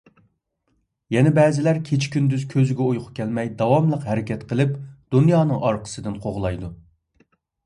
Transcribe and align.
يەنە 1.15 1.33
بەزىلەر 1.35 1.79
كېچە-كۈندۈز 1.89 2.45
كۆزىگە 2.53 2.87
ئۇيقۇ 2.87 3.13
كەلمەي 3.21 3.51
داۋاملىق 3.61 4.09
ھەرىكەت 4.13 4.47
قىلىپ 4.55 4.73
دۇنيانىڭ 5.17 5.65
ئارقىسىدىن 5.71 6.19
قوغلايدۇ. 6.27 6.73